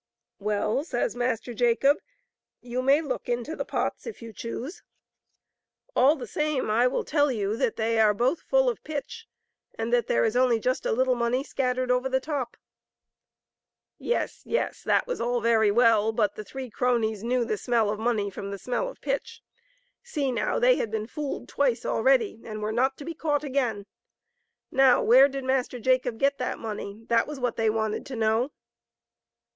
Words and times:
"Well, 0.49 0.83
says 0.83 1.15
Master 1.15 1.53
Jacob, 1.53 1.99
"you 2.59 2.81
may 2.81 3.03
look 3.03 3.29
into 3.29 3.55
the 3.55 3.63
pots 3.63 4.07
if 4.07 4.19
you 4.19 4.33
choose; 4.33 4.81
the 5.93 5.99
9^a)e(ter^aFO|blob 5.99 6.17
atibbloto 6.17 6.17
t9t 6.17 6.17
little 6.17 6.17
tin 6.17 6.17
trumpet 6.17 6.17
dbtr^blacbgodt 6.17 6.17
172 6.17 6.17
MASTER 6.17 6.17
JACOB. 6.17 6.17
all 6.17 6.17
the 6.17 6.27
same, 6.27 6.69
I 6.71 6.87
will 6.87 7.03
tell 7.03 7.31
you 7.31 7.57
that 7.57 7.75
they 7.75 7.99
are 7.99 8.13
both 8.15 8.41
full 8.41 8.69
of 8.69 8.83
pitch, 8.83 9.27
and 9.75 9.93
that 9.93 10.07
there 10.07 10.25
is 10.25 10.35
only 10.35 10.59
just 10.59 10.85
a 10.87 10.91
little 10.91 11.13
money 11.13 11.43
scattered 11.43 11.91
over 11.91 12.09
the 12.09 12.19
top. 12.19 12.57
Yes, 13.99 14.41
yes; 14.43 14.81
that 14.81 15.05
was 15.05 15.21
all 15.21 15.39
very 15.39 15.69
well, 15.69 16.11
but 16.11 16.33
the 16.33 16.43
three 16.43 16.71
cronies 16.71 17.23
knew 17.23 17.45
the 17.45 17.57
smell 17.57 17.91
of 17.91 17.99
money 17.99 18.31
from 18.31 18.49
the 18.49 18.57
smell 18.57 18.89
of 18.89 18.99
pitch. 19.01 19.43
See 20.01 20.31
now, 20.31 20.57
they 20.57 20.77
had 20.77 20.89
been 20.89 21.05
Fooled 21.05 21.47
twice 21.47 21.85
already, 21.85 22.41
and 22.43 22.63
were 22.63 22.71
not 22.71 22.97
to 22.97 23.05
be 23.05 23.13
caught 23.13 23.43
again. 23.43 23.85
Now, 24.71 25.03
where 25.03 25.27
did 25.27 25.43
Master 25.43 25.79
Jacob 25.79 26.17
get 26.17 26.39
that 26.39 26.57
money, 26.57 27.05
that 27.09 27.27
was 27.27 27.39
what 27.39 27.55
they 27.55 27.69
wanted 27.69 28.07
to 28.07 28.15
know. 28.15 28.51